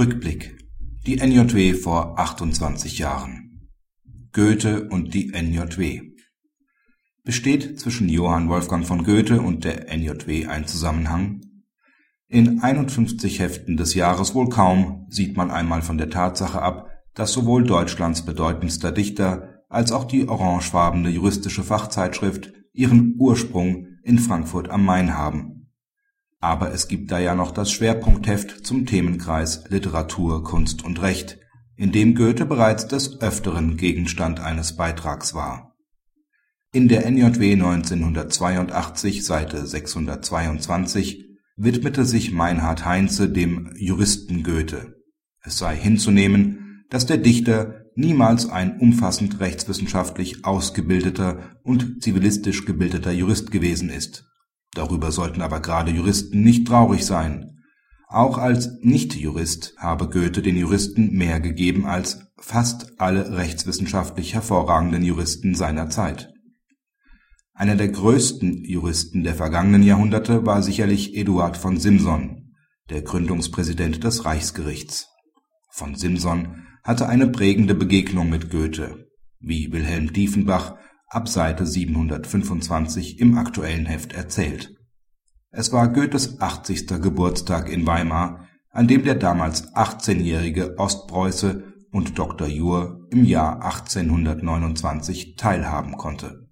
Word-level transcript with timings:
Rückblick. 0.00 0.56
Die 1.04 1.18
NJW 1.18 1.74
vor 1.74 2.18
28 2.18 3.00
Jahren. 3.00 3.68
Goethe 4.32 4.88
und 4.88 5.12
die 5.12 5.30
NJW. 5.30 6.00
Besteht 7.22 7.78
zwischen 7.78 8.08
Johann 8.08 8.48
Wolfgang 8.48 8.86
von 8.86 9.04
Goethe 9.04 9.42
und 9.42 9.64
der 9.64 9.94
NJW 9.94 10.46
ein 10.46 10.66
Zusammenhang? 10.66 11.42
In 12.28 12.62
51 12.62 13.40
Heften 13.40 13.76
des 13.76 13.92
Jahres 13.92 14.34
wohl 14.34 14.48
kaum, 14.48 15.04
sieht 15.10 15.36
man 15.36 15.50
einmal 15.50 15.82
von 15.82 15.98
der 15.98 16.08
Tatsache 16.08 16.62
ab, 16.62 16.88
dass 17.12 17.34
sowohl 17.34 17.64
Deutschlands 17.64 18.24
bedeutendster 18.24 18.92
Dichter 18.92 19.64
als 19.68 19.92
auch 19.92 20.04
die 20.04 20.26
orangefarbene 20.26 21.10
juristische 21.10 21.62
Fachzeitschrift 21.62 22.54
ihren 22.72 23.16
Ursprung 23.18 23.98
in 24.02 24.18
Frankfurt 24.18 24.70
am 24.70 24.82
Main 24.82 25.18
haben 25.18 25.59
aber 26.40 26.72
es 26.72 26.88
gibt 26.88 27.10
da 27.10 27.18
ja 27.18 27.34
noch 27.34 27.52
das 27.52 27.70
Schwerpunktheft 27.70 28.66
zum 28.66 28.86
Themenkreis 28.86 29.64
Literatur, 29.68 30.42
Kunst 30.42 30.82
und 30.82 31.02
Recht, 31.02 31.38
in 31.76 31.92
dem 31.92 32.14
Goethe 32.14 32.46
bereits 32.46 32.88
des 32.88 33.20
Öfteren 33.20 33.76
Gegenstand 33.76 34.40
eines 34.40 34.76
Beitrags 34.76 35.34
war. 35.34 35.76
In 36.72 36.88
der 36.88 37.10
NJW 37.10 37.52
1982, 37.52 39.24
Seite 39.24 39.66
622, 39.66 41.26
widmete 41.56 42.06
sich 42.06 42.32
Meinhard 42.32 42.86
Heinze 42.86 43.28
dem 43.28 43.74
Juristen 43.76 44.42
Goethe. 44.42 44.94
Es 45.42 45.58
sei 45.58 45.76
hinzunehmen, 45.76 46.84
dass 46.88 47.06
der 47.06 47.18
Dichter 47.18 47.84
niemals 47.96 48.48
ein 48.48 48.78
umfassend 48.78 49.40
rechtswissenschaftlich 49.40 50.44
ausgebildeter 50.44 51.56
und 51.64 52.02
zivilistisch 52.02 52.64
gebildeter 52.64 53.12
Jurist 53.12 53.50
gewesen 53.50 53.90
ist 53.90 54.29
Darüber 54.74 55.10
sollten 55.10 55.42
aber 55.42 55.60
gerade 55.60 55.90
Juristen 55.90 56.42
nicht 56.42 56.66
traurig 56.66 57.04
sein. 57.04 57.58
Auch 58.08 58.38
als 58.38 58.78
Nicht-Jurist 58.82 59.74
habe 59.78 60.08
Goethe 60.08 60.42
den 60.42 60.56
Juristen 60.56 61.16
mehr 61.16 61.40
gegeben 61.40 61.86
als 61.86 62.20
fast 62.38 63.00
alle 63.00 63.36
rechtswissenschaftlich 63.36 64.34
hervorragenden 64.34 65.04
Juristen 65.04 65.54
seiner 65.54 65.90
Zeit. 65.90 66.32
Einer 67.52 67.76
der 67.76 67.88
größten 67.88 68.64
Juristen 68.64 69.22
der 69.22 69.34
vergangenen 69.34 69.82
Jahrhunderte 69.82 70.46
war 70.46 70.62
sicherlich 70.62 71.14
Eduard 71.14 71.56
von 71.56 71.78
Simson, 71.78 72.54
der 72.88 73.02
Gründungspräsident 73.02 74.02
des 74.02 74.24
Reichsgerichts. 74.24 75.08
Von 75.70 75.94
Simson 75.94 76.66
hatte 76.82 77.08
eine 77.08 77.28
prägende 77.28 77.74
Begegnung 77.74 78.30
mit 78.30 78.50
Goethe. 78.50 79.06
Wie 79.40 79.72
Wilhelm 79.72 80.12
Diefenbach 80.12 80.76
ab 81.10 81.28
Seite 81.28 81.66
725 81.66 83.20
im 83.20 83.36
aktuellen 83.36 83.84
Heft 83.84 84.14
erzählt. 84.14 84.74
Es 85.50 85.72
war 85.72 85.88
Goethes 85.88 86.40
80. 86.40 86.86
Geburtstag 87.02 87.68
in 87.68 87.86
Weimar, 87.86 88.48
an 88.70 88.88
dem 88.88 89.04
der 89.04 89.16
damals 89.16 89.74
18-jährige 89.74 90.78
Ostpreuße 90.78 91.64
und 91.90 92.18
Dr. 92.18 92.46
Jur 92.46 93.06
im 93.10 93.24
Jahr 93.24 93.62
1829 93.62 95.36
teilhaben 95.36 95.96
konnte 95.96 96.49